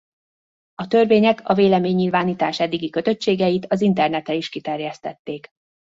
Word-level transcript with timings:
A 0.75 0.87
törvények 0.87 1.49
a 1.49 1.53
véleménynyilvánítás 1.53 2.59
eddigi 2.59 2.89
kötöttségeit 2.89 3.65
az 3.65 3.81
internetre 3.81 4.33
is 4.33 4.49
kiterjesztették. 4.49 5.47